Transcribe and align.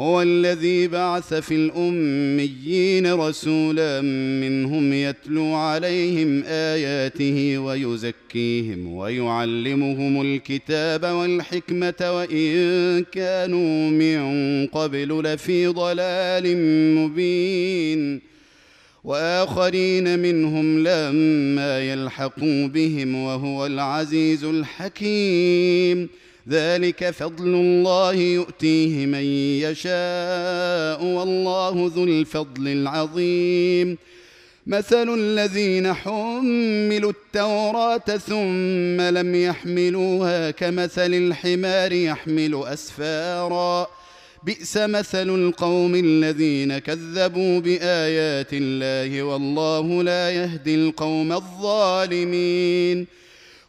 هو 0.00 0.22
الذي 0.22 0.88
بعث 0.88 1.34
في 1.34 1.54
الأميين 1.54 3.12
رسولا 3.12 4.00
منهم 4.40 4.92
يتلو 4.92 5.54
عليهم 5.54 6.42
آياته 6.46 7.58
ويزكيهم 7.58 8.92
ويعلمهم 8.94 10.22
الكتاب 10.22 11.04
والحكمة 11.04 11.94
وإن 12.00 13.04
كانوا 13.12 13.90
من 13.90 14.66
قبل 14.66 15.22
لفي 15.22 15.66
ضلال 15.66 16.56
مبين 16.94 18.20
وآخرين 19.04 20.18
منهم 20.18 20.78
لما 20.78 21.80
يلحقوا 21.80 22.66
بهم 22.66 23.14
وهو 23.14 23.66
العزيز 23.66 24.44
الحكيم 24.44 26.08
ذلك 26.48 27.10
فضل 27.10 27.54
الله 27.54 28.12
يؤتيه 28.14 29.06
من 29.06 29.24
يشاء 29.64 31.04
والله 31.04 31.92
ذو 31.94 32.04
الفضل 32.04 32.68
العظيم. 32.68 33.98
مثل 34.66 35.14
الذين 35.14 35.92
حملوا 35.92 37.12
التوراة 37.12 37.98
ثم 37.98 39.00
لم 39.00 39.34
يحملوها 39.34 40.50
كمثل 40.50 41.14
الحمار 41.14 41.92
يحمل 41.92 42.62
أسفارا. 42.64 43.86
بئس 44.42 44.76
مثل 44.76 45.28
القوم 45.30 45.94
الذين 45.94 46.78
كذبوا 46.78 47.60
بآيات 47.60 48.48
الله 48.52 49.22
والله 49.22 50.02
لا 50.02 50.30
يهدي 50.30 50.74
القوم 50.74 51.32
الظالمين. 51.32 53.23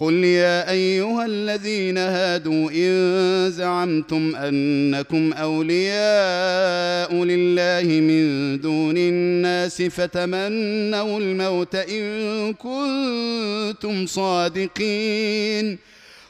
قل 0.00 0.14
يا 0.24 0.70
ايها 0.70 1.26
الذين 1.26 1.98
هادوا 1.98 2.70
ان 2.70 3.50
زعمتم 3.50 4.36
انكم 4.36 5.32
اولياء 5.32 7.14
لله 7.24 8.00
من 8.00 8.60
دون 8.60 8.94
الناس 8.98 9.82
فتمنوا 9.82 11.20
الموت 11.20 11.74
ان 11.74 12.52
كنتم 12.54 14.06
صادقين 14.06 15.78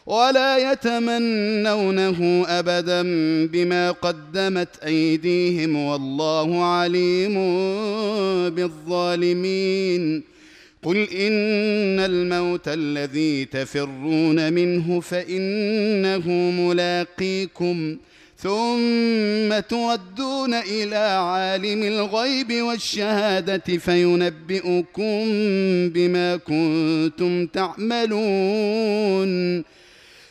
ولا 0.07 0.73
يتمنونه 0.73 2.45
ابدا 2.49 3.03
بما 3.47 3.91
قدمت 3.91 4.69
ايديهم 4.87 5.77
والله 5.77 6.65
عليم 6.65 7.35
بالظالمين 8.51 10.38
قل 10.83 10.97
ان 10.97 11.99
الموت 12.01 12.69
الذي 12.69 13.45
تفرون 13.45 14.53
منه 14.53 15.01
فانه 15.01 16.29
ملاقيكم 16.51 17.97
ثم 18.37 19.59
تردون 19.69 20.55
إلى 20.55 20.97
عالم 20.97 21.83
الغيب 21.83 22.53
والشهاده 22.63 23.79
فينبئكم 23.79 25.25
بما 25.89 26.37
كنتم 26.37 27.47
تعملون 27.47 29.29